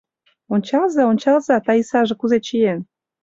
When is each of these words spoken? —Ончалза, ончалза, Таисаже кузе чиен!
—Ончалза, 0.53 1.03
ончалза, 1.11 1.55
Таисаже 1.65 2.15
кузе 2.17 2.39
чиен! 2.45 2.79